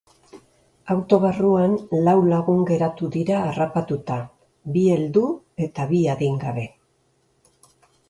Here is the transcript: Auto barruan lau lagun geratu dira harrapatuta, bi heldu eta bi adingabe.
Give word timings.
Auto 0.93 1.19
barruan 1.25 1.75
lau 2.07 2.15
lagun 2.31 2.65
geratu 2.71 3.11
dira 3.17 3.43
harrapatuta, 3.51 4.19
bi 4.79 4.89
heldu 4.97 5.29
eta 5.71 5.89
bi 5.95 6.05
adingabe. 6.17 6.69